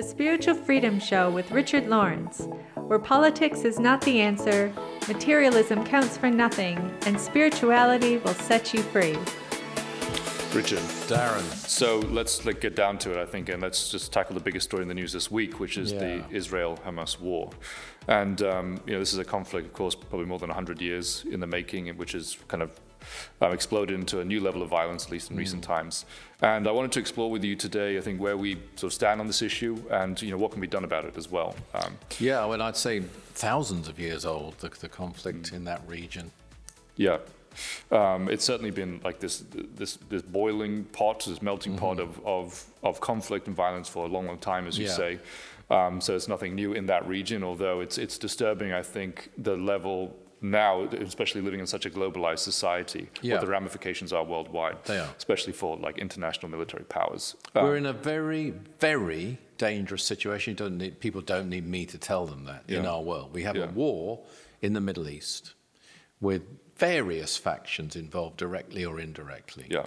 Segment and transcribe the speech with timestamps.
[0.00, 4.72] the Spiritual Freedom Show with Richard Lawrence, where politics is not the answer,
[5.06, 9.14] materialism counts for nothing, and spirituality will set you free.
[10.54, 10.78] Richard.
[11.06, 11.42] Darren.
[11.68, 14.70] So let's like, get down to it, I think, and let's just tackle the biggest
[14.70, 15.98] story in the news this week, which is Yeah.
[15.98, 17.50] the Israel-Hamas war.
[18.08, 21.26] And um, you know, this is a conflict, of course, probably more than 100 years
[21.30, 22.70] in the making, which is kind of
[23.40, 26.04] um, exploded into a new level of violence, at least in recent times.
[26.42, 29.20] And I wanted to explore with you today, I think, where we sort of stand
[29.20, 31.54] on this issue, and you know, what can be done about it as well.
[31.74, 33.00] Um, Yeah, well, I'd say
[33.34, 36.30] thousands of years old, the, the conflict in that region.
[36.96, 37.18] Yeah.
[37.90, 42.64] Um, it's certainly been like this, this, this boiling pot, this melting pot of, of,
[42.82, 44.92] of conflict and violence for a long, long time, as you Yeah.
[44.92, 45.18] say.
[45.68, 49.56] Um, so it's nothing new in that region, although it's, it's disturbing, I think, the
[49.56, 53.34] level now, especially living in such a globalized society, Yeah.
[53.34, 55.14] what the ramifications are worldwide, They are.
[55.18, 57.36] especially for like international military powers.
[57.54, 60.54] Um, We're in a very, very dangerous situation.
[60.54, 63.34] Don't need, people don't need me to tell them that in our world.
[63.34, 63.64] We have Yeah.
[63.64, 64.24] a war
[64.62, 65.54] in the Middle East
[66.20, 66.42] with
[66.76, 69.66] various factions involved directly or indirectly.
[69.70, 69.86] yeah,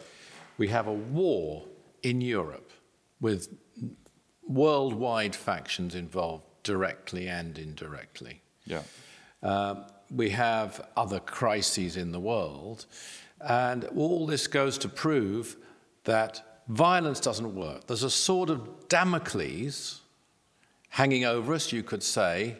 [0.58, 1.66] We have a war
[2.04, 2.70] in Europe
[3.20, 3.48] with
[4.48, 8.42] worldwide factions involved directly and indirectly.
[8.66, 8.84] yeah,
[9.42, 12.86] Um, we have other crises in the world,
[13.42, 15.56] and all this goes to prove
[16.04, 17.88] that violence doesn't work.
[17.88, 20.02] There's a sort of Damocles
[20.90, 22.58] hanging over us, you could say,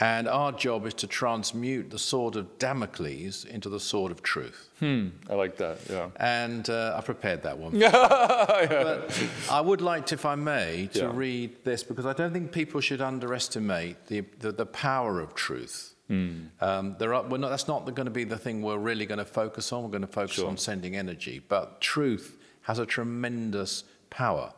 [0.00, 4.68] and our job is to transmute the sword of Damocles into the sword of truth.
[4.80, 6.08] hmm, I like that, yeah.
[6.16, 7.74] And uh, I prepared that one.
[7.78, 7.90] yeah.
[7.92, 11.10] But I would like, to, if I may, to Yeah.
[11.14, 15.93] read this because I don't think people should underestimate the, the, the power of truth.
[16.08, 16.46] Hmm.
[16.60, 19.18] Um, there are, we're not, that's not going to be the thing we're really going
[19.18, 19.82] to focus on.
[19.84, 20.48] We're going to focus Sure.
[20.48, 21.40] on sending energy.
[21.48, 24.52] But truth has a tremendous power,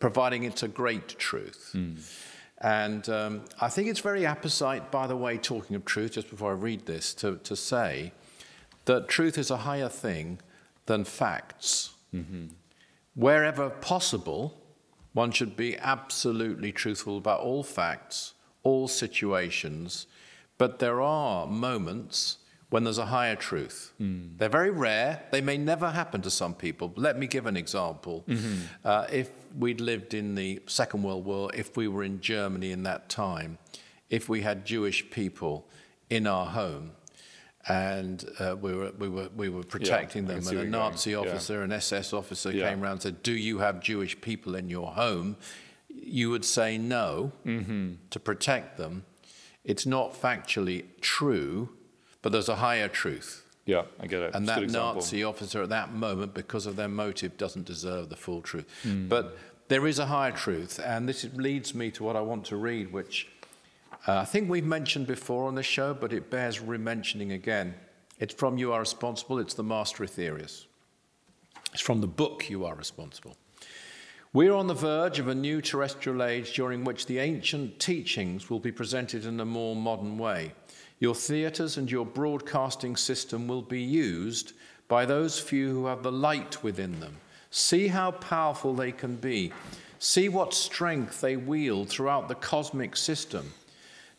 [0.00, 1.70] providing it's a great truth.
[1.72, 1.94] Hmm.
[2.58, 6.52] And um, I think it's very apposite, by the way, talking of truth, just before
[6.52, 8.12] I read this, to, to say
[8.84, 10.38] that truth is a higher thing
[10.86, 11.90] than facts.
[13.14, 14.60] Wherever possible,
[15.12, 20.06] one should be absolutely truthful about all facts, all situations,
[20.62, 22.38] but there are moments
[22.70, 23.78] when there's a higher truth.
[24.38, 25.12] They're very rare.
[25.34, 26.86] They may never happen to some people.
[26.96, 28.16] Let me give an example.
[28.84, 29.28] Uh, if
[29.62, 33.58] we'd lived in the Second World War, if we were in Germany in that time,
[34.18, 35.54] if we had Jewish people
[36.16, 36.92] in our home,
[37.68, 40.70] and uh, we were we were we were protecting can them, and a you're going.
[40.92, 41.18] Nazi Yeah.
[41.22, 42.68] officer, an SS officer Yeah.
[42.68, 45.36] came around and said, "Do you have Jewish people in your home?"
[46.18, 47.86] You would say no Mm-hmm.
[48.14, 49.04] to protect them.
[49.64, 51.70] It's not factually true,
[52.20, 53.46] but there's a higher truth.
[53.64, 54.34] Yeah, I get it.
[54.34, 54.72] And It's that.
[54.72, 58.66] Nazi officer at that moment, because of their motive, doesn't deserve the full truth.
[58.82, 59.08] Hmm.
[59.08, 62.56] But there is a higher truth, and this leads me to what I want to
[62.56, 63.28] read, which
[64.08, 67.74] uh, I think we've mentioned before on the show, but it bears re-mentioning again.
[68.18, 69.38] It's from You Are Responsible.
[69.38, 70.66] It's the Master Aetherius.
[71.72, 73.36] It's from the book You Are Responsible.
[74.34, 78.60] We're on the verge of a new terrestrial age during which the ancient teachings will
[78.60, 80.52] be presented in a more modern way.
[81.00, 84.54] Your theatres and your broadcasting system will be used
[84.88, 87.18] by those few who have the light within them.
[87.50, 89.52] See how powerful they can be.
[89.98, 93.52] See what strength they wield throughout the cosmic system.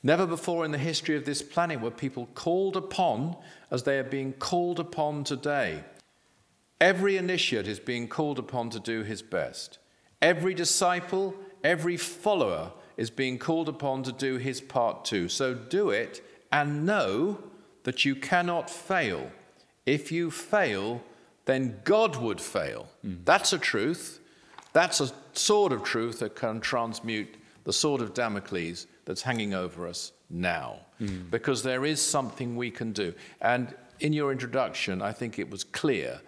[0.03, 3.35] Never before in the history of this planet were people called upon
[3.72, 5.84] as they are being called upon today.
[6.80, 9.80] Every initiate is being called upon to do his best.
[10.23, 11.35] Every disciple,
[11.66, 15.28] every follower is being called upon to do his part too.
[15.28, 17.39] So do it and know
[17.84, 19.29] that you cannot fail.
[19.85, 21.01] If you fail,
[21.44, 22.88] then God would fail.
[23.01, 23.16] Hmm.
[23.25, 24.22] That's a truth.
[24.72, 27.35] That's a sword of truth that can transmute
[27.66, 30.79] the sword of Damocles that's hanging over us now.
[31.00, 31.23] Hmm.
[31.31, 33.13] Because there is something we can do.
[33.41, 36.22] And in your introduction, I think it was clear.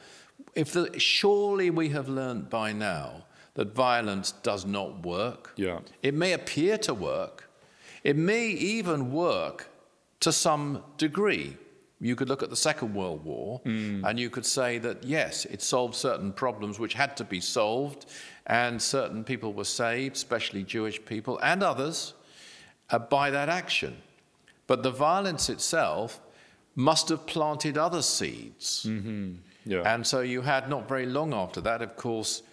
[0.53, 3.23] If the, surely we have learned by now
[3.55, 5.53] that violence does not work.
[5.55, 5.79] Yeah.
[6.03, 7.49] It may appear to work.
[8.03, 9.69] It may even work
[10.19, 11.57] to some degree.
[12.02, 15.61] You could look at the Second World War and you could say that, yes, it
[15.61, 18.05] solved certain problems which had to be solved,
[18.46, 22.13] and certain people were saved, especially Jewish people and others,
[22.90, 23.96] uh, by that action.
[24.67, 26.19] But the violence itself
[26.75, 28.85] must have planted other seeds.
[29.66, 29.81] Yeah.
[29.85, 32.43] And so you had not very long after that, of course,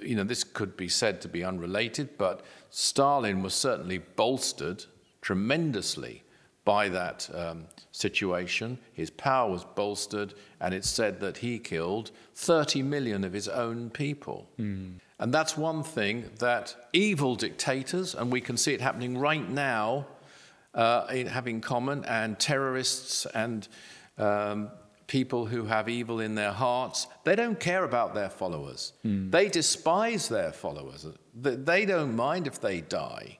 [0.00, 4.84] you know, this could be said to be unrelated, but Stalin was certainly bolstered
[5.20, 6.22] tremendously
[6.64, 8.78] by that um, situation.
[8.92, 13.90] His power was bolstered, and it's said that he killed 30 million of his own
[13.90, 14.48] people.
[14.58, 14.94] Mm.
[15.18, 20.06] And that's one thing that evil dictators, and we can see it happening right now,
[20.74, 23.68] uh, have in common, and terrorists and
[24.18, 24.70] um,
[25.12, 28.94] people who have evil in their hearts, they don't care about their followers.
[29.04, 29.30] Mm.
[29.30, 31.06] They despise their followers.
[31.34, 33.38] They don't mind if they die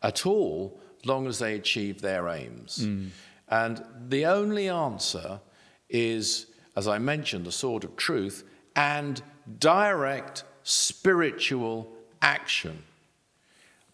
[0.00, 2.78] at all, long as they achieve their aims.
[2.86, 3.08] Mm.
[3.48, 5.40] And the only answer
[5.88, 8.44] is, as I mentioned, the sword of truth
[8.76, 9.20] and
[9.58, 11.88] direct spiritual
[12.22, 12.84] action.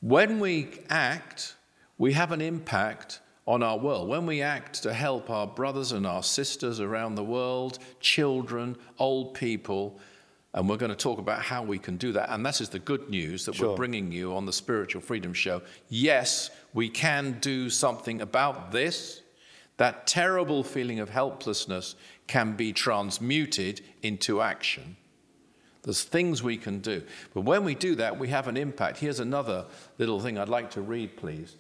[0.03, 1.55] When we act,
[1.97, 4.09] we have an impact on our world.
[4.09, 9.35] When we act to help our brothers and our sisters around the world, children, old
[9.35, 9.99] people,
[10.55, 12.31] and we're going to talk about how we can do that.
[12.31, 13.71] And that is the good news that sure.
[13.71, 15.63] we're bringing you on the Spiritual Freedom Show.
[15.89, 19.21] Yes, we can do something about this.
[19.79, 21.97] That terrible feeling of helplessness
[22.29, 24.97] can be transmuted into action.
[25.83, 27.03] There's things we can do.
[27.35, 28.99] But when we do that, we have an impact.
[28.99, 29.67] Here's another
[29.99, 31.57] little thing I'd like to read, please.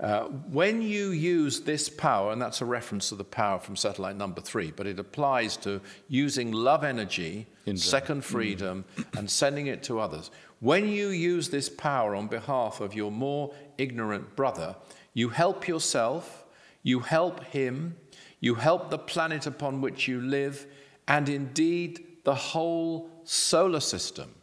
[0.00, 4.16] Uh, when you use this power, and that's a reference to the power from satellite
[4.16, 7.46] number three, but it applies to using love energy,
[7.76, 9.18] second freedom, mm.
[9.18, 10.32] and sending it to others.
[10.58, 14.74] When you use this power on behalf of your more ignorant brother,
[15.14, 16.44] you help yourself,
[16.82, 17.96] you help him,
[18.40, 20.66] you help the planet upon which you live,
[21.06, 24.34] and indeed the whole solar system.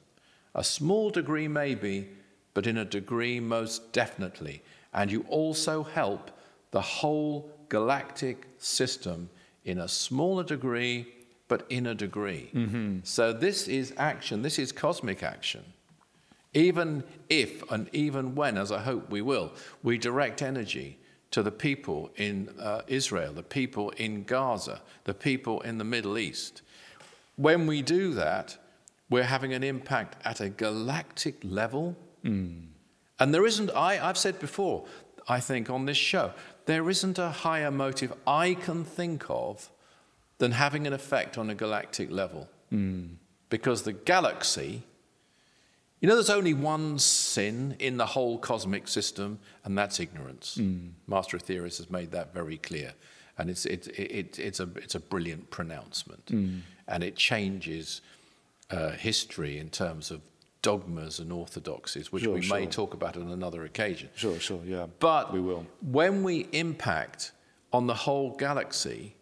[0.55, 2.09] A small degree, maybe,
[2.53, 4.61] but in a degree, most definitely
[4.93, 6.31] and you also help
[6.71, 9.29] the whole galactic system
[9.63, 11.07] in a smaller degree,
[11.47, 12.49] but in a degree.
[12.53, 12.99] Mm-hmm.
[13.03, 15.63] So this is action, this is cosmic action.
[16.53, 19.51] Even if and even when, as I hope we will,
[19.83, 20.97] we direct energy
[21.31, 26.17] to the people in uh, Israel, the people in Gaza, the people in the Middle
[26.17, 26.63] East.
[27.35, 28.57] When we do that,
[29.09, 31.95] we're having an impact at a galactic level.
[32.23, 32.65] Mm.
[33.19, 34.85] And there isn't, I, I've said before,
[35.27, 36.33] I think on this show,
[36.65, 39.69] there isn't a higher motive I can think of
[40.37, 42.49] than having an effect on a galactic level.
[42.71, 43.15] Mm.
[43.49, 44.83] Because the galaxy,
[45.99, 50.57] you know, there's only one sin in the whole cosmic system, and that's ignorance.
[50.59, 50.91] Mm.
[51.07, 52.93] Master Aetherius has made that very clear.
[53.37, 56.25] And it's, it, it, it's, a, it's a brilliant pronouncement.
[56.27, 56.61] Mm.
[56.87, 58.01] And it changes
[58.69, 60.21] uh, history in terms of
[60.61, 62.59] dogmas and orthodoxies, which sure, we sure.
[62.59, 64.09] may talk about on another occasion.
[64.15, 64.87] Sure, sure, yeah.
[64.99, 65.65] But we will.
[65.81, 67.31] When we impact
[67.71, 69.15] on the whole galaxy,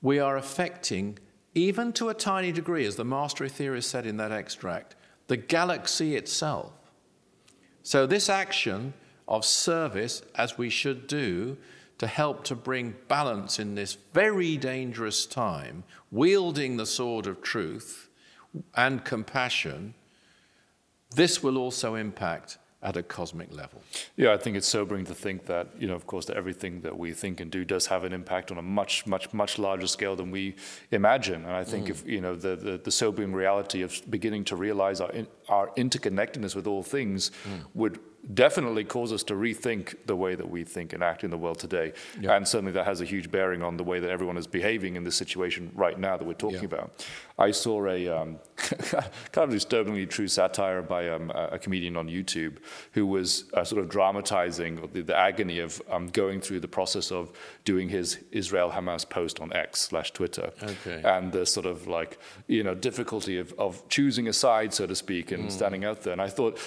[0.00, 1.18] we are affecting,
[1.54, 4.94] even to a tiny degree, as the Master Aetherius said in that extract,
[5.26, 6.72] the galaxy itself.
[7.82, 8.94] So, this action
[9.26, 11.56] of service, as we should do,
[11.98, 18.08] to help to bring balance in this very dangerous time, wielding the sword of truth
[18.76, 19.94] and compassion,
[21.14, 23.82] this will also impact at a cosmic level.
[24.16, 26.96] Yeah, I think it's sobering to think that, you know, of course, that everything that
[26.96, 30.14] we think and do does have an impact on a much, much, much larger scale
[30.14, 30.54] than we
[30.92, 31.44] imagine.
[31.44, 31.90] And I think mm.
[31.90, 35.68] if, you know, the, the, the, sobering reality of beginning to realize our, in, our
[35.76, 37.64] interconnectedness with all things mm.
[37.74, 37.98] would
[38.34, 41.58] definitely cause us to rethink the way that we think and act in the world
[41.58, 41.92] today.
[42.20, 42.36] Yeah.
[42.36, 45.04] And certainly that has a huge bearing on the way that everyone is behaving in
[45.04, 46.64] this situation right now that we're talking yeah.
[46.64, 47.06] about.
[47.38, 52.58] I saw a um, kind of disturbingly true satire by um, a comedian on YouTube
[52.92, 57.10] who was uh, sort of dramatizing the, the agony of um, going through the process
[57.12, 57.30] of
[57.64, 60.52] doing his Israel Hamas post on X slash Twitter.
[60.62, 61.00] Okay.
[61.04, 64.94] And the sort of like, you know, difficulty of, of choosing a side, so to
[64.94, 65.52] speak, and mm.
[65.52, 66.12] standing out there.
[66.12, 66.58] And I thought,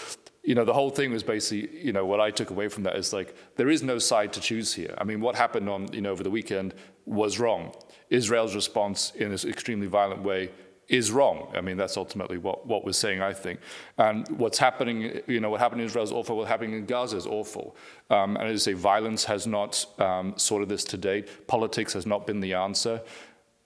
[0.44, 2.96] you know, the whole thing was basically, you know, what I took away from that
[2.96, 4.96] is like, there is no side to choose here.
[4.98, 6.74] I mean, what happened on, you know, over the weekend
[7.06, 7.74] was wrong.
[8.10, 10.52] Israel's response in this extremely violent way
[10.88, 11.48] is wrong.
[11.56, 13.62] I mean, that's ultimately what, what we're saying, I think.
[13.98, 17.16] And what's happening, you know, what happened in Israel is awful, what's happening in Gaza
[17.16, 17.78] is awful.
[18.10, 21.48] Um, and as I say, violence has not um, sorted this to date.
[21.48, 23.02] Politics has not been the answer.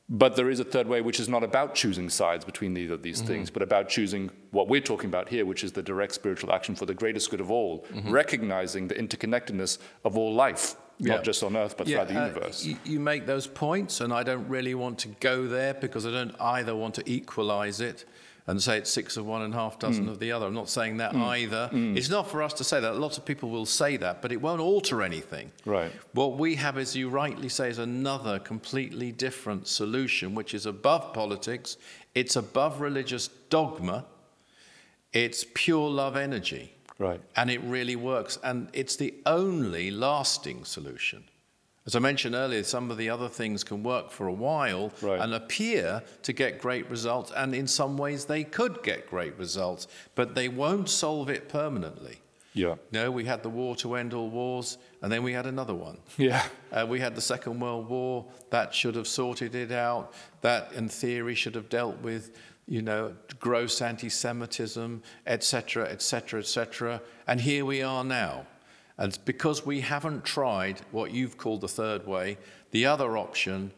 [0.07, 3.01] But there is a third way, which is not about choosing sides between either of
[3.01, 3.27] these mm-hmm.
[3.27, 6.75] things, but about choosing what we're talking about here, which is the direct spiritual action
[6.75, 8.11] for the greatest good of all, mm-hmm.
[8.11, 11.15] recognizing the interconnectedness of all life, yeah.
[11.15, 12.67] not just on Earth, but yeah, throughout the uh, universe.
[12.67, 16.11] Uh, you make those points, and I don't really want to go there because I
[16.11, 18.05] don't either want to equalize it
[18.47, 20.09] and say it's six of one and half dozen mm.
[20.11, 20.45] of the other.
[20.45, 21.21] I'm not saying that mm.
[21.21, 21.69] either.
[21.73, 21.97] Mm.
[21.97, 22.97] It's not for us to say that.
[22.97, 25.51] Lots of people will say that, but it won't alter anything.
[25.65, 25.91] Right.
[26.13, 31.13] What we have, as you rightly say, is another completely different solution, which is above
[31.13, 31.77] politics,
[32.13, 34.05] it's above religious dogma,
[35.11, 36.71] it's pure love energy.
[36.99, 37.21] Right.
[37.35, 38.37] And it really works.
[38.43, 41.25] And it's the only lasting solution.
[41.87, 45.19] As I mentioned earlier, some of the other things can work for a while Right.
[45.19, 49.87] and appear to get great results, and in some ways they could get great results,
[50.15, 52.21] but they won't solve it permanently.
[52.53, 52.75] Yeah.
[52.91, 55.97] No, we had the war to end all wars, and then we had another one.
[56.17, 56.43] Yeah.
[56.71, 58.25] Uh, we had the Second World War.
[58.49, 60.13] That should have sorted it out.
[60.41, 62.31] That, in theory, should have dealt with,
[62.65, 67.01] you know, gross anti-Semitism, etc., etc., etc.
[67.27, 68.47] And here we are now.
[68.97, 72.37] And it's because we haven't tried what you've called the third way,
[72.71, 73.71] the other option.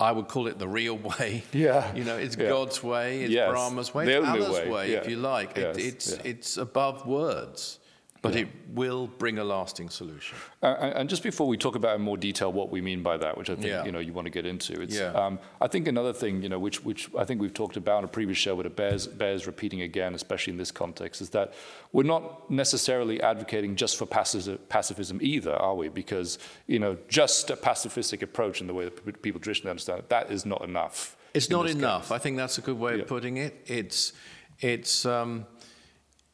[0.00, 1.44] I would call it the real way.
[1.52, 1.94] Yeah.
[1.94, 2.48] You know, it's Yeah.
[2.48, 3.50] God's way, it's Yes.
[3.50, 5.56] Brahma's way, The it's Allah's way, way, if you like.
[5.56, 6.22] It, Yes, it's, yeah.
[6.24, 7.78] it's above words,
[8.24, 8.40] but Yeah.
[8.42, 10.36] it will bring a lasting solution.
[10.62, 13.36] Uh, and just before we talk about in more detail what we mean by that,
[13.38, 13.84] which I think Yeah.
[13.84, 15.12] you know you want to get into, it's Yeah.
[15.12, 18.04] um, I think another thing you know which which I think we've talked about in
[18.04, 21.52] a previous show, but it bears bears repeating again, especially in this context, is that
[21.92, 25.88] we're not necessarily advocating just for pacifism either, are we?
[25.88, 30.08] Because you know just a pacifistic approach in the way that people traditionally understand it,
[30.08, 31.16] that is not enough.
[31.34, 32.04] It's not enough.
[32.04, 32.10] case.
[32.12, 33.02] I think that's a good way Yeah.
[33.02, 33.52] of putting it.
[33.66, 34.12] It's
[34.60, 35.46] it's um,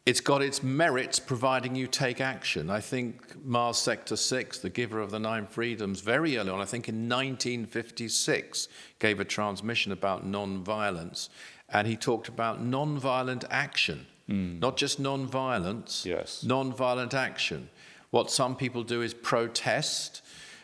[0.07, 2.71] it's got its merits, providing you take action.
[2.71, 6.65] I think Mars Sector Six, the giver of the nine freedoms, very early on, I
[6.65, 11.29] think in 1956, gave a transmission about non-violence,
[11.69, 16.07] and he talked about non-violent action, not just non-violence.
[16.07, 16.45] Yes.
[16.45, 17.69] Non-violent action.
[18.11, 20.23] What some people do is protest.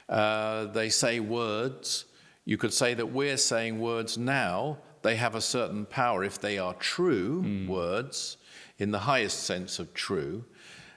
[0.08, 2.04] Uh, they say words.
[2.44, 4.78] You could say that we're saying words now.
[5.02, 8.36] They have a certain power if they are true words,
[8.78, 10.45] in the highest sense of true.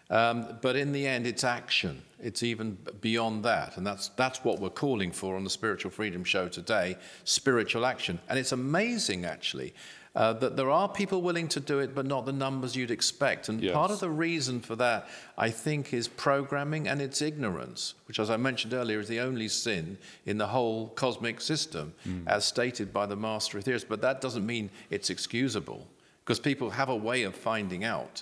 [0.09, 2.01] Um, but in the end, it's action.
[2.21, 3.77] It's even beyond that.
[3.77, 8.19] And that's, that's what we're calling for on the Spiritual Freedom Show today spiritual action.
[8.27, 9.73] And it's amazing, actually,
[10.15, 13.49] uh, that there are people willing to do it, but not the numbers you'd expect.
[13.49, 13.75] And Yes.
[13.75, 15.07] part of the reason for that,
[15.37, 19.47] I think, is programming and it's ignorance, which, as I mentioned earlier, is the only
[19.47, 21.93] sin in the whole cosmic system,
[22.25, 23.85] as stated by the master Aetherius.
[23.87, 25.87] But that doesn't mean it's excusable,
[26.29, 28.21] because people have a way of finding out.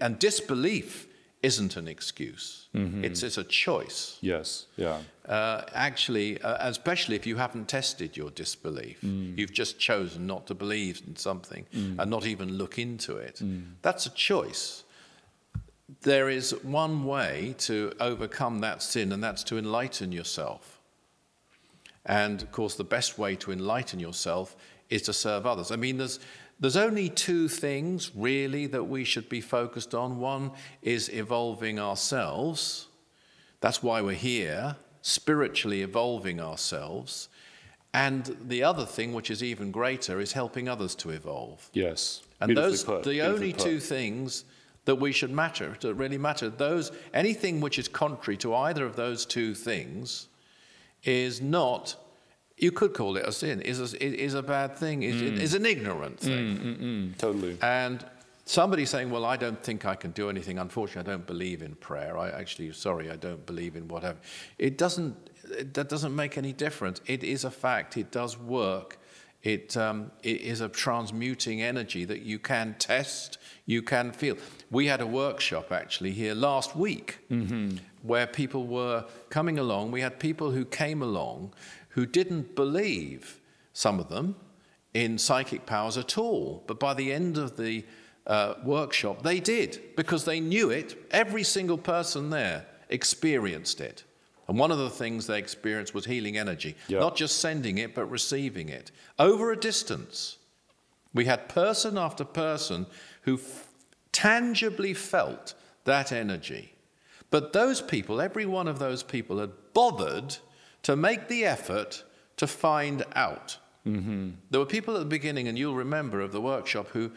[0.00, 1.06] And disbelief
[1.42, 4.16] isn't an excuse, it's, it's a choice.
[4.22, 4.64] Yes.
[4.78, 5.00] Yeah.
[5.28, 10.54] Uh, actually, uh, especially if you haven't tested your disbelief, you've just chosen not to
[10.54, 13.42] believe in something and not even look into it.
[13.82, 14.84] That's a choice.
[16.00, 20.80] There is one way to overcome that sin, and that's to enlighten yourself.
[22.06, 24.56] And of course, the best way to enlighten yourself
[24.88, 25.70] is to serve others.
[25.70, 26.18] I mean, there's,
[26.58, 30.18] there's only two things really that we should be focused on.
[30.18, 32.88] One is evolving ourselves.
[33.60, 37.28] That's why we're here, spiritually evolving ourselves.
[37.92, 41.68] And the other thing, which is even greater, is helping others to evolve.
[41.72, 42.22] Yes.
[42.40, 43.62] And those, put, the only put.
[43.62, 44.44] two things
[44.84, 48.96] that we should matter, that really matter, those, anything which is contrary to either of
[48.96, 50.28] those two things
[51.04, 51.96] is not,
[52.58, 55.40] you could call it a sin, is a, is a bad thing, is, Mm.
[55.40, 56.56] is an ignorant thing.
[56.58, 57.58] Mm, totally.
[57.60, 58.04] And
[58.46, 60.58] somebody saying, well, I don't think I can do anything.
[60.58, 62.16] Unfortunately, I don't believe in prayer.
[62.16, 64.18] I actually, sorry, I don't believe in whatever.
[64.58, 65.14] It doesn't,
[65.50, 67.00] it, that doesn't make any difference.
[67.06, 67.96] It is a fact.
[67.96, 68.98] It does work.
[69.42, 74.36] It, um, it is a transmuting energy that you can test, you can feel.
[74.72, 77.18] We had a workshop actually here last week
[78.02, 79.92] where people were coming along.
[79.92, 81.52] We had people who came along
[81.96, 83.40] who didn't believe,
[83.72, 84.36] some of them,
[84.94, 86.62] in psychic powers at all.
[86.66, 87.84] But by the end of the
[88.26, 90.94] uh, workshop, they did because they knew it.
[91.10, 94.04] Every single person there experienced it.
[94.46, 97.00] And one of the things they experienced was healing energy, Yeah.
[97.00, 100.36] not just sending it, but receiving it over a distance.
[101.14, 102.86] We had person after person
[103.22, 103.68] who f-
[104.12, 106.74] tangibly felt that energy.
[107.30, 110.36] But those people, every one of those people, had bothered
[110.86, 112.04] to make the effort
[112.36, 113.58] to find out.
[114.50, 117.10] There were people at the beginning, and you'll remember of the workshop, who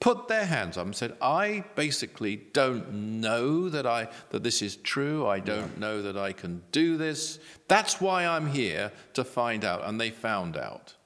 [0.00, 4.74] put their hands up and said, "I basically don't know that I that this is
[4.76, 5.24] true.
[5.24, 7.38] I don't know that I can do this.
[7.68, 10.96] That's why I'm here to find out." And they found out.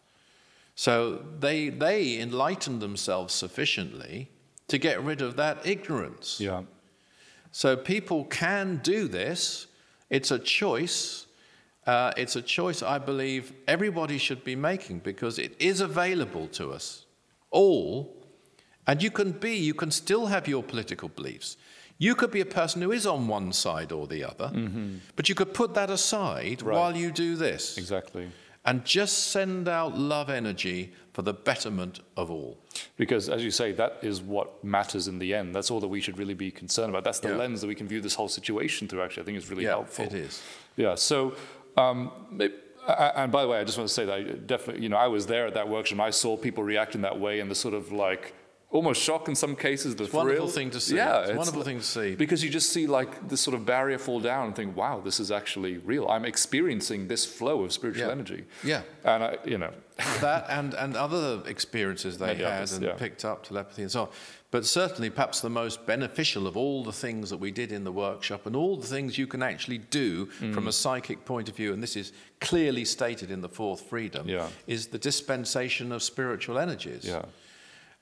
[0.75, 4.31] So they they enlightened themselves sufficiently
[4.69, 6.41] to get rid of that ignorance.
[6.41, 6.63] Yeah.
[7.53, 9.67] So people can do this.
[10.09, 11.26] It's a choice.
[11.87, 16.73] Uh, it's a choice I believe everybody should be making because it is available to
[16.73, 17.05] us
[17.51, 18.13] all.
[18.89, 21.57] And you can be, you can still have your political beliefs.
[21.99, 24.51] You could be a person who is on one side or the other,
[25.17, 26.75] but you could put that aside Right.
[26.77, 28.31] while you do this Exactly.
[28.65, 32.59] and just send out love energy for the betterment of all.
[32.99, 35.55] Because, as you say, that is what matters in the end.
[35.55, 37.03] That's all that we should really be concerned about.
[37.05, 37.37] That's the Yeah.
[37.39, 39.23] lens that we can view this whole situation through, actually.
[39.23, 40.05] I think is really Yeah, helpful.
[40.05, 40.43] it is.
[40.77, 40.95] Yeah.
[40.97, 41.35] So,
[41.77, 44.89] Um, it- and by the way, I just want to say that I definitely, you
[44.89, 47.55] know, I was there at that workshop I saw people reacting that way and the
[47.55, 48.33] sort of like
[48.77, 49.97] almost shock in some cases.
[49.97, 50.97] The It's a wonderful thing to see.
[50.97, 52.15] Yeah, It's a wonderful like- thing to see.
[52.15, 55.19] because you just see like this sort of barrier fall down and think, wow, this
[55.19, 56.07] is actually real.
[56.09, 58.13] I'm experiencing this flow of spiritual Yeah.
[58.13, 58.45] energy.
[58.63, 58.83] Yeah.
[59.05, 59.73] and I, you know,
[60.21, 62.95] that and, and other experiences they Many had others, and yeah.
[62.95, 64.09] picked up telepathy and so on.
[64.53, 67.93] But certainly, perhaps the most beneficial of all the things that we did in the
[67.93, 70.55] workshop and all the things you can actually do Mm.
[70.55, 74.29] from a psychic point of view, and this is clearly stated in the fourth freedom,
[74.29, 74.49] Yeah.
[74.67, 77.05] is the dispensation of spiritual energies.
[77.05, 77.23] yeah,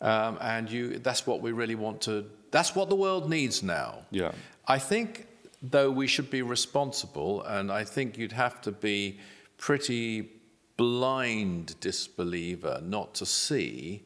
[0.01, 4.03] Um, and you, that's what we really want to, that's what the world needs now.
[4.11, 4.33] Yeah.
[4.67, 5.27] I think,
[5.63, 9.19] though, we should be responsible, and I think you'd have to be
[9.57, 10.31] pretty
[10.77, 14.05] blind disbeliever not to see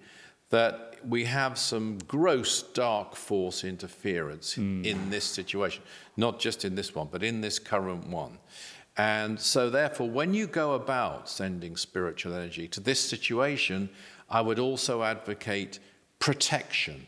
[0.51, 5.83] that we have some gross dark force interference in this situation,
[6.17, 8.39] not just in this one, but in this current one.
[8.97, 13.91] And so, therefore, when you go about sending spiritual energy to this situation,
[14.31, 15.79] I would also advocate
[16.19, 17.07] protection.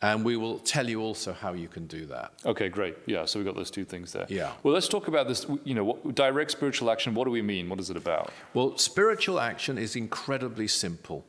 [0.00, 2.32] And we will tell you also how you can do that.
[2.44, 2.96] Okay, great.
[3.06, 4.26] Yeah, so we've got those two things there.
[4.28, 4.50] Yeah.
[4.64, 5.46] Well, let's talk about this.
[5.62, 7.14] You know, what, direct spiritual action.
[7.14, 7.68] What do we mean?
[7.68, 8.32] What is it about?
[8.52, 11.24] Well, spiritual action is incredibly simple.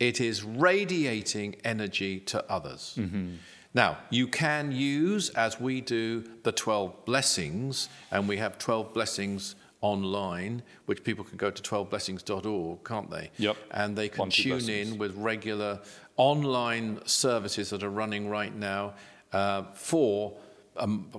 [0.00, 2.96] It is radiating energy to others.
[2.98, 3.34] Mm-hmm.
[3.72, 9.54] Now, you can use, as we do, the 12 blessings, and we have 12 blessings
[9.82, 13.30] online, which people can go to 12blessings.org, can't they?
[13.36, 13.56] Yep.
[13.72, 14.92] And they can tune blessings.
[14.92, 15.80] in with regular
[16.16, 18.94] online services that are running right now
[19.32, 20.32] uh, for
[20.76, 21.10] um,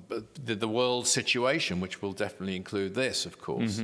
[0.43, 3.81] the, the world situation, which will definitely include this, of course.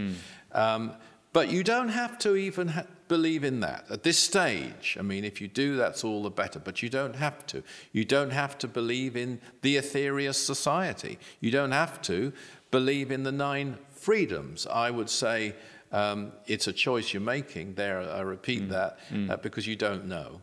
[0.52, 0.94] Um,
[1.32, 4.98] but you don't have to even ha- believe in that at this stage.
[5.00, 6.58] I mean, if you do, that's all the better.
[6.58, 7.62] But you don't have to.
[7.92, 11.20] You don't have to believe in the Aetherius Society.
[11.40, 12.34] You don't have to
[12.72, 14.68] believe in the nine freedoms.
[14.68, 15.56] I would say
[15.92, 17.76] um, it's a choice you're making.
[17.76, 20.42] There, I repeat that uh, because you don't know.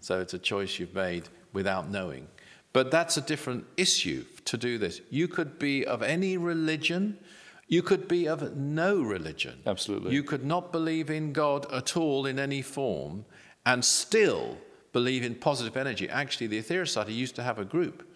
[0.00, 2.26] So it's a choice you've made without knowing.
[2.72, 5.00] But that's a different issue to do this.
[5.10, 7.18] You could be of any religion.
[7.66, 9.60] You could be of no religion.
[9.66, 10.12] Absolutely.
[10.12, 13.24] You could not believe in God at all in any form
[13.66, 14.56] and still
[14.92, 16.08] believe in positive energy.
[16.08, 18.08] Actually, the Aetherius Society used to have a group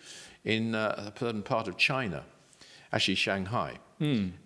[0.45, 2.25] in uh, a certain part of China,
[2.95, 3.79] actually Shanghai,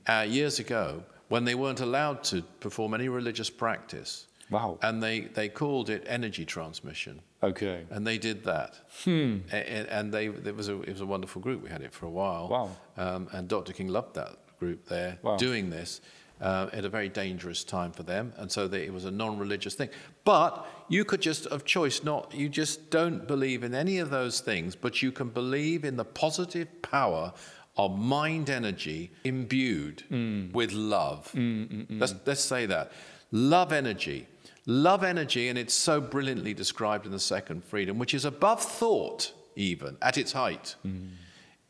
[0.06, 4.26] uh, years ago when they weren't allowed to perform any religious practice.
[4.50, 4.78] Wow.
[4.82, 7.20] And they, they called it energy transmission.
[7.42, 7.84] Okay.
[7.90, 8.80] And they did that.
[9.04, 9.38] Hmm.
[9.50, 11.62] And they, it, was a, it was a wonderful group.
[11.62, 12.48] We had it for a while.
[12.48, 12.70] Wow.
[12.96, 13.72] Um, and Dr.
[13.74, 15.36] King loved that group there Wow.
[15.36, 16.00] doing this
[16.40, 18.32] uh, at a very dangerous time for them.
[18.36, 19.90] And so they, it was a non religious thing.
[20.24, 24.40] But you could just, of choice, not, you just don't believe in any of those
[24.40, 27.32] things, but you can believe in the positive power
[27.78, 30.52] of mind energy imbued mm.
[30.52, 31.30] with love.
[31.34, 32.92] Mm, mm, let's, let's say that.
[33.30, 34.26] Love energy.
[34.66, 39.32] Love energy, and it's so brilliantly described in the second freedom, which is above thought,
[39.56, 40.74] even at its height.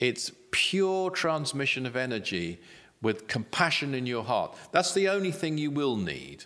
[0.01, 2.61] It's pure transmission of energy
[3.01, 4.57] with compassion in your heart.
[4.73, 6.45] That's the only thing you will need.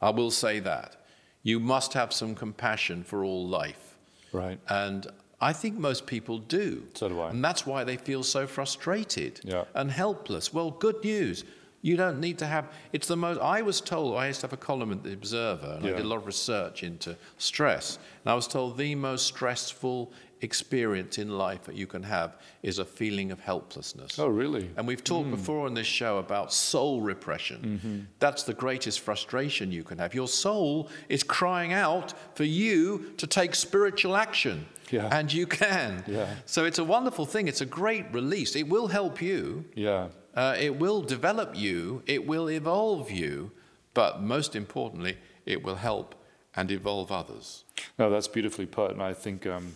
[0.00, 0.96] I will say that.
[1.42, 3.98] You must have some compassion for all life.
[4.32, 4.58] Right.
[4.68, 5.06] And
[5.42, 6.84] I think most people do.
[6.94, 7.30] So do I.
[7.30, 9.64] And that's why they feel so frustrated Yeah.
[9.74, 10.54] and helpless.
[10.54, 11.44] Well, good news.
[11.84, 12.66] You don't need to have.
[12.92, 13.40] It's the most.
[13.40, 14.16] I was told.
[14.16, 16.26] I used to have a column at the Observer, and I did a lot of
[16.26, 17.98] research into stress.
[18.24, 22.78] And I was told the most stressful experience in life that you can have is
[22.78, 24.18] a feeling of helplessness.
[24.18, 24.70] Oh, really?
[24.76, 25.36] And we've talked Hmm.
[25.36, 28.08] before on this show about soul repression.
[28.18, 30.14] That's the greatest frustration you can have.
[30.14, 34.66] Your soul is crying out for you to take spiritual action.
[34.90, 35.08] Yeah.
[35.10, 36.04] And you can.
[36.06, 36.26] Yeah.
[36.44, 37.48] So it's a wonderful thing.
[37.48, 38.54] It's a great release.
[38.56, 39.64] It will help you.
[39.74, 40.08] Yeah.
[40.34, 42.02] Uh, it will develop you.
[42.06, 43.52] It will evolve you.
[43.94, 46.14] But most importantly, it will help
[46.54, 47.64] and evolve others.
[47.98, 49.74] No, that's beautifully put, and I think, um,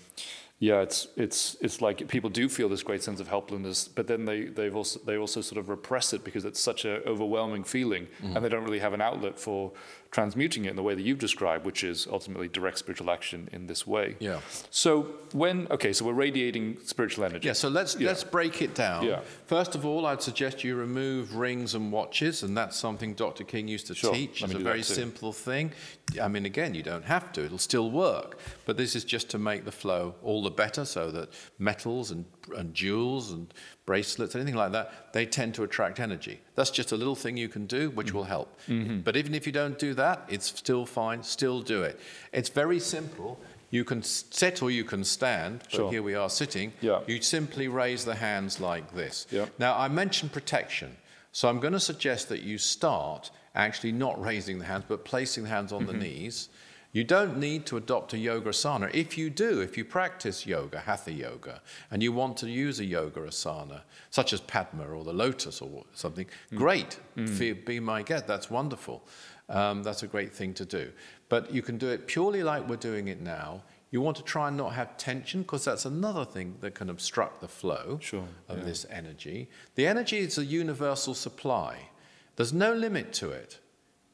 [0.59, 4.25] yeah, it's it's it's like people do feel this great sense of helplessness, but then
[4.25, 8.07] they they've also they also sort of repress it because it's such an overwhelming feeling,
[8.23, 8.35] mm.
[8.35, 9.73] and they don't really have an outlet for
[10.11, 13.66] transmuting it in the way that you've described, which is ultimately direct spiritual action in
[13.66, 14.16] this way.
[14.19, 14.40] Yeah.
[14.71, 17.47] So when okay, so we're radiating spiritual energy.
[17.47, 18.09] Yeah, so let's Yeah.
[18.09, 19.05] let's break it down.
[19.05, 19.21] Yeah.
[19.47, 23.45] First of all, I'd suggest you remove rings and watches, and that's something Dr.
[23.45, 24.40] King used to Sure, teach.
[24.42, 25.73] let It's a very simple thing.
[26.21, 28.38] I mean, again, you don't have to; it'll still work.
[28.64, 32.25] But this is just to make the flow all the better, so that metals and
[32.57, 33.53] and jewels and
[33.87, 36.40] bracelets, anything like that, they tend to attract energy.
[36.55, 38.61] That's just a little thing you can do, which will help.
[38.69, 39.01] Mm-hmm.
[39.01, 41.22] But even if you don't do that, it's still fine.
[41.22, 41.98] Still do it.
[42.32, 43.38] It's very simple.
[43.70, 45.61] You can sit or you can stand.
[45.64, 45.90] But Sure.
[45.90, 46.72] here we are sitting.
[46.80, 47.00] Yeah.
[47.06, 49.26] You simply raise the hands like this.
[49.30, 49.46] Yeah.
[49.59, 50.96] Now, I mentioned protection.
[51.32, 55.44] So I'm going to suggest that you start actually not raising the hands, but placing
[55.44, 56.02] the hands on the mm-hmm.
[56.02, 56.48] knees.
[56.92, 58.94] You don't need to adopt a yoga asana.
[58.94, 62.87] If you do, if you practice yoga, hatha yoga, and you want to use a
[62.87, 66.56] yoga asana, such as Padma or the lotus or something, mm.
[66.56, 66.98] great.
[67.18, 67.38] Mm.
[67.38, 68.26] Be, be my guest.
[68.26, 69.02] That's wonderful.
[69.48, 70.90] Um, that's a great thing to do.
[71.28, 73.62] But you can do it purely like we're doing it now.
[73.90, 77.40] You want to try and not have tension because that's another thing that can obstruct
[77.40, 78.64] the flow Sure, of yeah.
[78.64, 79.48] this energy.
[79.76, 81.90] The energy is a universal supply.
[82.35, 83.61] There's no limit to it.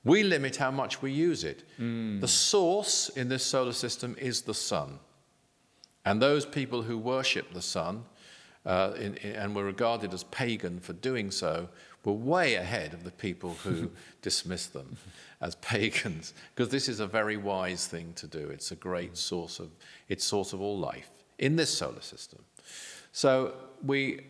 [0.05, 1.65] We limit how much we use it.
[1.79, 4.99] The source in this solar system is the sun.
[6.05, 8.05] And those people who worship the sun
[8.67, 11.69] uh, in, in- and were regarded as pagan for doing so
[12.05, 13.91] were way ahead of the people who
[14.23, 14.97] dismissed them
[15.41, 18.49] as pagans, because this is a very wise thing to do.
[18.51, 19.71] It's a great source of,
[20.09, 22.41] it's source of all life in this solar system.
[23.13, 24.21] So we,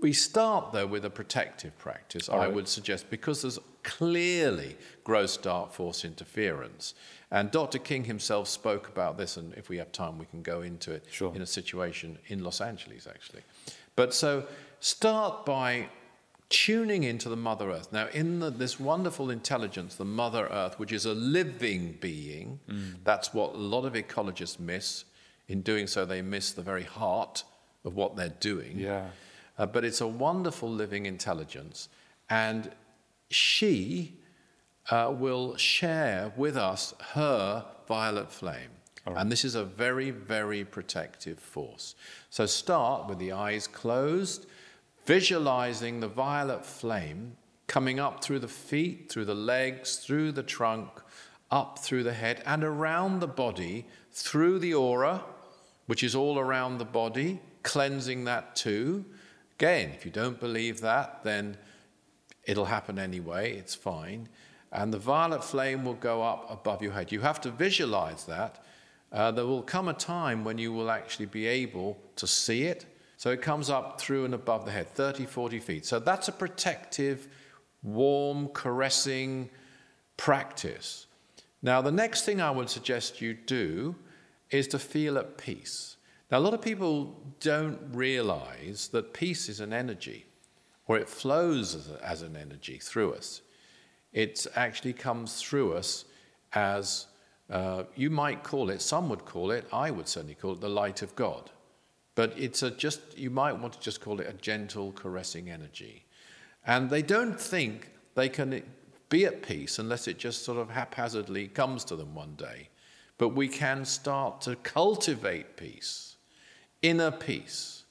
[0.00, 5.72] we start though with a protective practice, I would suggest, because there's clearly gross dark
[5.72, 6.94] force interference.
[7.32, 7.78] And Dr.
[7.78, 11.06] King himself spoke about this, and if we have time, we can go into it
[11.10, 11.34] Sure.
[11.34, 13.40] in a situation in Los Angeles, actually.
[13.96, 14.46] But so
[14.80, 15.88] start by
[16.50, 17.90] tuning into the Mother Earth.
[17.90, 22.60] Now, in the, this wonderful intelligence, the Mother Earth, which is a living being,
[23.02, 25.04] that's what a lot of ecologists miss.
[25.48, 27.44] In doing so, they miss the very heart
[27.86, 28.78] of what they're doing.
[28.78, 29.08] Yeah.
[29.56, 31.88] Uh, but it's a wonderful living intelligence,
[32.28, 32.70] and
[33.30, 34.18] she
[34.90, 38.70] uh, will share with us her violet flame.
[39.04, 41.96] And this is a very, very protective force.
[42.30, 44.46] So start with the eyes closed,
[45.06, 50.88] visualizing the violet flame coming up through the feet, through the legs, through the trunk,
[51.50, 55.22] up through the head, and around the body, through the aura,
[55.86, 59.04] which is all around the body, cleansing that too.
[59.54, 61.56] Again, if you don't believe that, then
[62.44, 64.28] it'll happen anyway, it's fine.
[64.72, 67.12] And the violet flame will go up above your head.
[67.12, 68.64] You have to visualize that.
[69.12, 72.86] Uh, there will come a time when you will actually be able to see it.
[73.18, 75.84] So it comes up through and above the head, 30, 40 feet.
[75.84, 77.28] So that's a protective,
[77.82, 79.50] warm, caressing
[80.16, 81.06] practice.
[81.60, 83.94] Now, the next thing I would suggest you do
[84.50, 85.96] is to feel at peace.
[86.30, 90.24] Now, a lot of people don't realize that peace is an energy,
[90.86, 93.42] or it flows as, a- as an energy through us.
[94.12, 96.04] It actually comes through us
[96.52, 97.06] as
[97.50, 100.68] uh, you might call it, some would call it, I would certainly call it the
[100.68, 101.50] light of God.
[102.14, 106.04] But it's a just, you might want to just call it a gentle, caressing energy.
[106.66, 108.62] And they don't think they can
[109.08, 112.68] be at peace unless it just sort of haphazardly comes to them one day.
[113.18, 116.16] But we can start to cultivate peace,
[116.80, 117.84] inner peace,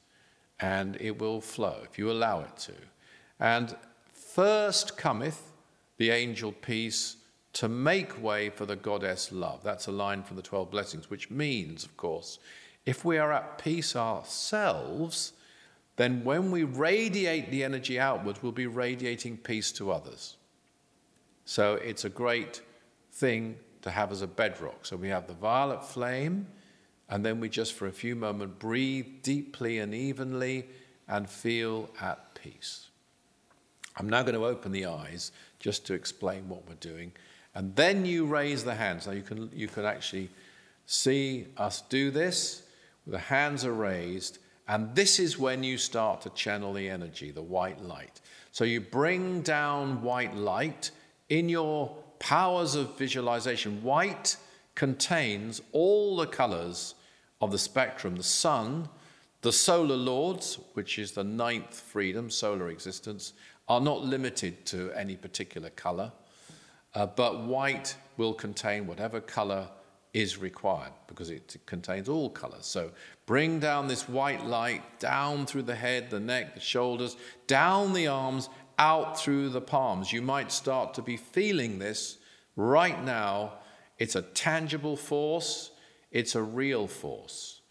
[0.60, 2.74] and it will flow if you allow it to.
[3.40, 3.76] And
[4.14, 5.51] first cometh
[6.02, 7.18] the angel peace
[7.54, 9.62] to make way for the goddess love.
[9.62, 12.40] That's a line from the 12 blessings, which means, of course,
[12.88, 15.34] if we are at peace ourselves,
[15.98, 20.38] then when we radiate the energy outwards, we'll be radiating peace to others.
[21.46, 22.62] So it's a great
[23.12, 24.88] thing to have as a bedrock.
[24.88, 26.48] So we have the violet flame,
[27.10, 30.66] and then we just for a few moments breathe deeply and evenly
[31.08, 32.88] and feel at peace.
[33.98, 37.14] I'm now going to open the eyes just to explain what we're doing.
[37.56, 39.08] And then you raise the hands.
[39.08, 40.30] Now you can, you can actually
[40.86, 42.64] see us do this.
[43.08, 44.40] The hands are raised.
[44.68, 48.22] And this is when you start to channel the energy, the white light.
[48.52, 50.92] So you bring down white light
[51.30, 53.84] in your powers of visualization.
[53.84, 54.38] White
[54.76, 56.96] contains all the colors
[57.42, 58.88] of the spectrum the sun,
[59.42, 63.34] the solar lords, which is the ninth freedom, solar existence,
[63.72, 66.12] are not limited to any particular color,
[66.94, 69.66] uh, but white will contain whatever color
[70.14, 72.66] is required because it contains all colors.
[72.66, 72.92] So
[73.26, 77.16] bring down this white light down through the head, the neck, the shoulders,
[77.48, 80.12] down the arms, out through the palms.
[80.12, 82.18] You might start to be feeling this
[82.58, 83.54] right now.
[84.00, 85.72] It's a tangible force,
[86.12, 87.62] it's a real force.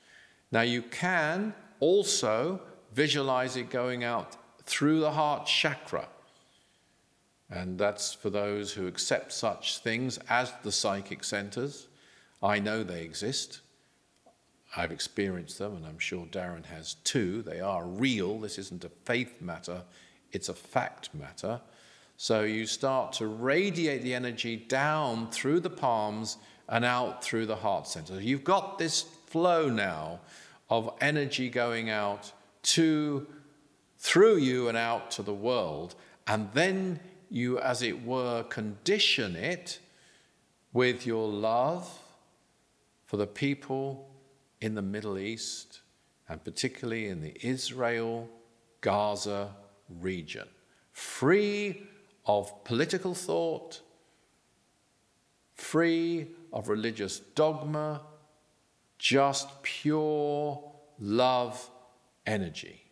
[0.51, 2.63] Now, you can also
[2.95, 4.37] visualize it going out
[4.70, 6.06] through the heart chakra.
[7.50, 11.88] And that's for those who accept such things as the psychic centers.
[12.40, 13.61] I know they exist.
[14.76, 17.42] I've experienced them, and I'm sure Darren has too.
[17.42, 18.38] They are real.
[18.38, 19.83] This isn't a faith matter,
[20.30, 21.61] it's a fact matter.
[22.16, 26.37] So you start to radiate the energy down through the palms
[26.68, 28.20] and out through the heart center.
[28.20, 30.20] You've got this flow now
[30.68, 32.30] of energy going out
[32.62, 33.26] to
[34.01, 35.95] through you and out to the world.
[36.27, 39.79] And then you, as it were, condition it
[40.73, 41.87] with your love
[43.05, 44.09] for the people
[44.61, 45.81] in the Middle East,
[46.29, 48.29] and particularly in the Israel
[48.81, 49.55] Gaza
[50.01, 50.49] region,
[50.93, 51.83] free
[52.25, 53.83] of political thought,
[55.55, 58.01] free of religious dogma,
[58.99, 60.63] just pure
[60.99, 61.71] love
[62.27, 62.89] energy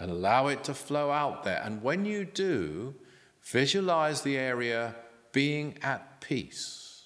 [0.00, 1.60] and allow it to flow out there.
[1.62, 2.94] And when you do,
[3.42, 4.96] visualize the area
[5.30, 7.04] being at peace.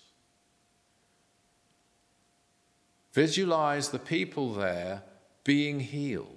[3.12, 5.02] Visualize the people there
[5.42, 6.28] being healed.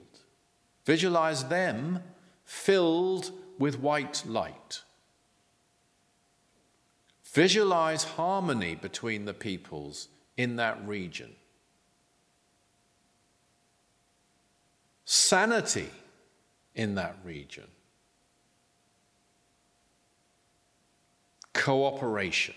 [0.86, 2.02] Visualize them
[2.44, 4.82] filled with white light.
[7.34, 11.36] Visualize harmony between the peoples in that region.
[15.06, 15.90] Sanity
[16.78, 17.66] in that region.
[21.54, 22.54] Cooperation.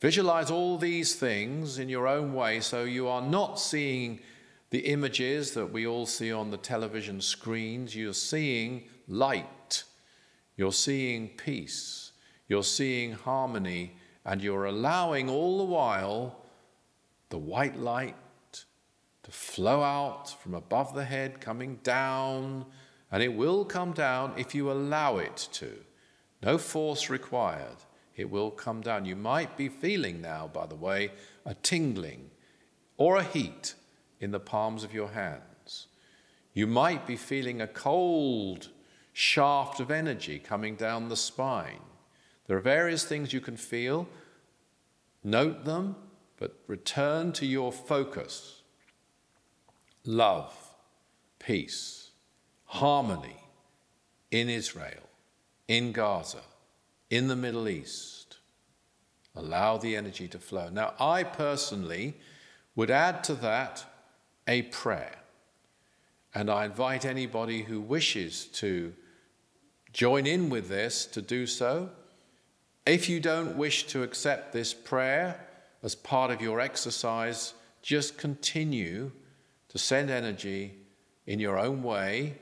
[0.00, 4.20] Visualize all these things in your own way so you are not seeing
[4.68, 7.96] the images that we all see on the television screens.
[7.96, 9.84] You're seeing light,
[10.56, 12.12] you're seeing peace,
[12.48, 16.42] you're seeing harmony, and you're allowing all the while
[17.30, 18.14] the white light
[19.22, 22.66] to flow out from above the head, coming down,
[23.10, 25.72] and it will come down if you allow it to.
[26.42, 27.76] No force required.
[28.16, 29.04] It will come down.
[29.04, 31.12] You might be feeling now, by the way,
[31.44, 32.30] a tingling
[32.96, 33.74] or a heat
[34.20, 35.86] in the palms of your hands.
[36.54, 38.70] You might be feeling a cold
[39.12, 41.80] shaft of energy coming down the spine.
[42.46, 44.08] There are various things you can feel.
[45.22, 45.96] Note them,
[46.38, 48.62] but return to your focus
[50.04, 50.54] love,
[51.40, 52.05] peace,
[52.76, 53.40] harmony
[54.30, 55.08] in Israel,
[55.66, 56.42] in Gaza,
[57.10, 58.36] in the Middle East.
[59.34, 60.68] Allow the energy to flow.
[60.68, 62.14] Now, I personally
[62.74, 63.84] would add to that
[64.46, 65.16] a prayer.
[66.34, 68.92] And I invite anybody who wishes to
[69.92, 71.88] join in with this to do so.
[72.84, 75.40] If you don't wish to accept this prayer
[75.82, 79.12] as part of your exercise, just continue
[79.70, 80.74] to send energy
[81.26, 82.34] in your own way.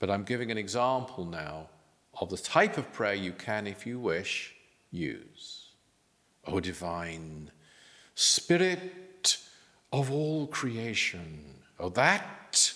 [0.00, 1.68] But I'm giving an example now
[2.20, 4.54] of the type of prayer you can, if you wish,
[4.90, 5.68] use.
[6.46, 7.52] O divine
[8.16, 9.38] Spirit
[9.92, 11.44] of all creation,
[11.78, 12.74] O that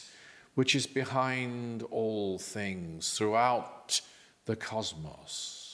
[0.54, 4.00] which is behind all things throughout
[4.44, 5.64] the cosmos.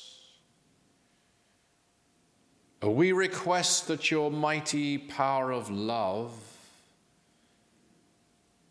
[2.83, 6.33] We request that your mighty power of love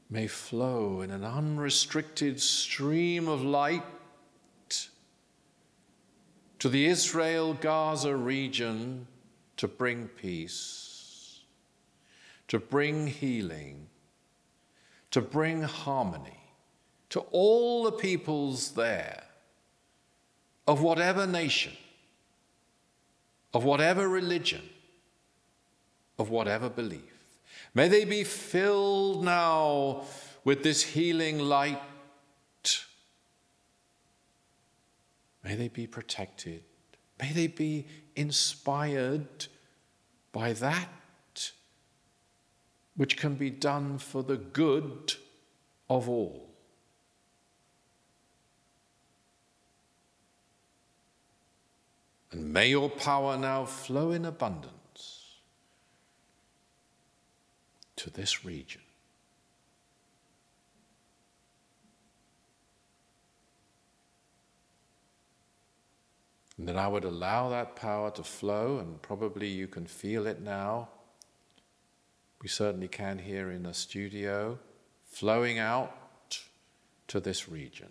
[0.09, 3.83] may flow in an unrestricted stream of light
[6.59, 9.07] to the Israel Gaza region
[9.55, 11.41] to bring peace,
[12.47, 13.87] to bring healing,
[15.11, 16.39] to bring harmony
[17.09, 19.23] to all the peoples there
[20.67, 21.73] of whatever nation,
[23.53, 24.61] of whatever religion,
[26.17, 27.08] of whatever belief.
[27.73, 30.05] May they be filled now
[30.43, 31.79] with this healing light.
[35.43, 36.63] May they be protected.
[37.21, 39.47] May they be inspired
[40.31, 41.51] by that
[42.95, 45.13] which can be done for the good
[45.89, 46.49] of all.
[52.31, 54.78] And may your power now flow in abundance
[57.99, 58.81] to this region.
[66.57, 70.41] And then I would allow that power to flow, and probably you can feel it
[70.41, 70.89] now.
[72.41, 74.59] We certainly can here in the studio,
[75.05, 76.39] flowing out
[77.07, 77.89] to this region.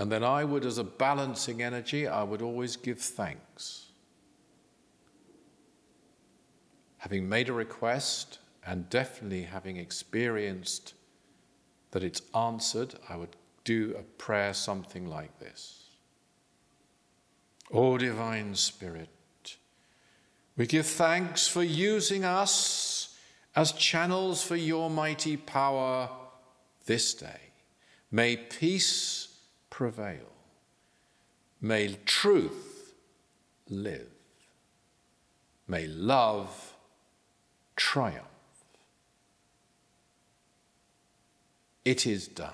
[0.00, 3.88] And then I would, as a balancing energy, I would always give thanks.
[6.96, 10.94] Having made a request and definitely having experienced
[11.90, 15.84] that it's answered, I would do a prayer something like this
[17.70, 19.10] O Divine Spirit,
[20.56, 23.18] we give thanks for using us
[23.54, 26.08] as channels for your mighty power
[26.86, 27.40] this day.
[28.10, 29.19] May peace
[29.70, 30.26] prevail.
[31.60, 32.94] May truth
[33.68, 34.08] live.
[35.66, 36.74] may love
[37.76, 38.24] triumph.
[41.84, 42.52] It is done.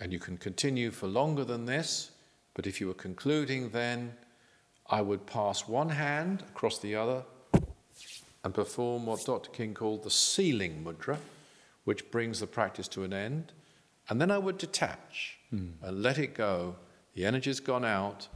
[0.00, 2.12] And you can continue for longer than this,
[2.54, 4.14] but if you were concluding, then
[4.88, 7.24] I would pass one hand across the other
[8.44, 9.50] and perform what Dr.
[9.50, 11.18] King called the sealing mudra,
[11.84, 13.52] which brings the practice to an end.
[14.08, 15.72] And then I would detach mm.
[15.82, 16.76] and let it go.
[17.14, 18.28] The energy's gone out.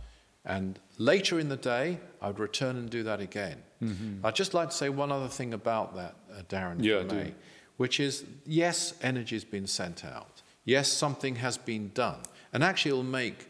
[0.44, 3.62] And later in the day, I would return and do that again.
[3.82, 4.26] Mm-hmm.
[4.26, 7.34] I'd just like to say one other thing about that, uh, Darren, yeah, may,
[7.76, 10.42] which is yes, energy's been sent out.
[10.64, 12.20] Yes, something has been done.
[12.52, 13.48] And actually, it'll make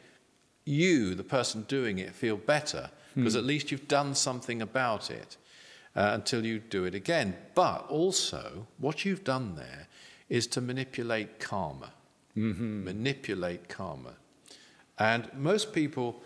[0.64, 3.38] you, the person doing it, feel better because mm.
[3.38, 5.36] at least you've done something about it
[5.94, 7.36] uh, until you do it again.
[7.54, 9.88] But also, what you've done there
[10.28, 11.92] is to manipulate karma.
[12.36, 12.84] Mm-hmm.
[12.84, 14.14] Manipulate karma.
[14.98, 16.22] And most people,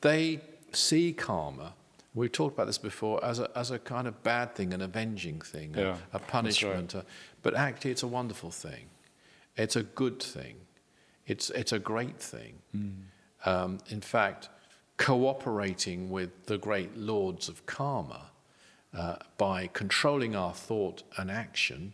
[0.00, 0.40] they
[0.72, 1.74] see karma,
[2.14, 5.40] we've talked about this before, as a, as a kind of bad thing, an avenging
[5.40, 6.94] thing, yeah, a, a, punishment.
[6.94, 7.02] Right.
[7.02, 7.06] A,
[7.42, 8.86] but actually, it's a wonderful thing.
[9.56, 10.56] It's a good thing.
[11.26, 12.58] It's, it's a great thing.
[12.76, 12.94] Mm.
[13.46, 14.48] Um, in fact,
[14.96, 18.30] cooperating with the great lords of karma
[18.96, 21.92] uh, by controlling our thought and action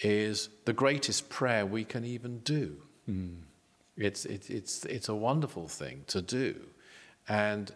[0.00, 2.82] is the greatest prayer we can even do.
[3.08, 3.36] Mm.
[3.96, 6.66] It's, it, it's, it's a wonderful thing to do.
[7.28, 7.72] And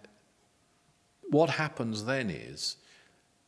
[1.30, 2.76] what happens then is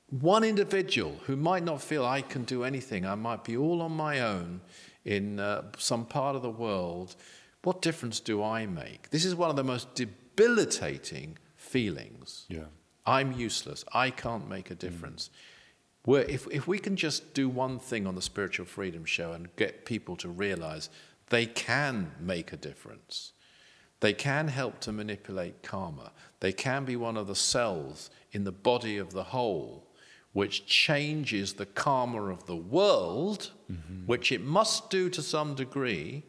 [0.09, 3.93] one individual who might not feel I can do anything, I might be all on
[3.93, 4.61] my own
[5.05, 7.17] in uh, some part of the world,
[7.63, 9.11] what difference do I make?
[9.11, 12.47] This is one of the most debilitating feelings.
[12.49, 12.65] Yeah.
[13.07, 13.85] I'm useless.
[13.93, 15.31] I can't make a difference.
[16.05, 19.55] Where if, if we can just do one thing on the Spiritual Freedom Show and
[19.57, 20.89] get people to realize
[21.29, 23.33] they can make a difference,
[24.01, 28.53] they can help to manipulate karma, they can be one of the cells in the
[28.53, 29.87] body of the whole
[30.33, 34.07] which changes the karma of the world, mm-hmm.
[34.07, 36.23] which it must do to some degree,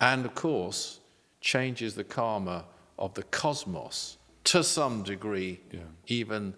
[0.00, 1.00] and of course,
[1.40, 2.64] changes the karma
[2.98, 5.80] of the cosmos to some degree, yeah.
[6.06, 6.54] even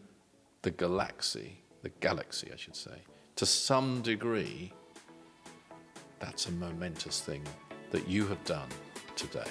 [0.63, 3.03] the galaxy, the galaxy, I should say,
[3.37, 4.73] to some degree,
[6.21, 7.43] that's a momentous thing
[7.91, 8.69] that you have done
[9.17, 9.51] today.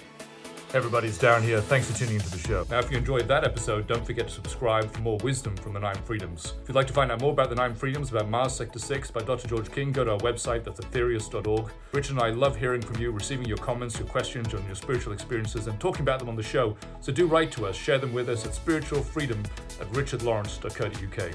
[0.73, 1.61] Everybody's down here.
[1.61, 2.65] Thanks for tuning into the show.
[2.67, 5.79] Now, if you enjoyed that episode, don't forget to subscribe for more wisdom from the
[5.79, 6.55] Nine Freedoms.
[6.63, 9.11] If you'd like to find out more about the Nine Freedoms, about Mars Sector 6
[9.11, 9.47] by Dr.
[9.47, 11.71] George King, go to our website, that's aetherius.org.
[11.91, 15.13] Richard and I love hearing from you, receiving your comments, your questions on your spiritual
[15.13, 16.75] experiences, and talking about them on the show.
[17.01, 19.45] So do write to us, share them with us at spiritualfreedom
[19.79, 21.31] at richardlawrence.co.uk.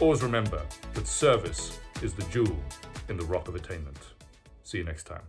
[0.00, 0.62] Always remember
[0.94, 2.58] that service is the jewel
[3.08, 3.98] in the rock of attainment.
[4.64, 5.22] See you next time.